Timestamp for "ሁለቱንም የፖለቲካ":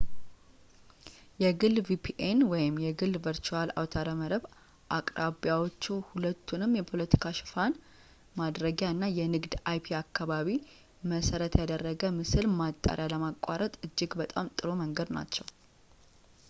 6.11-7.27